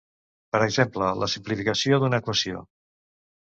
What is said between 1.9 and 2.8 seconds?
d'una equació.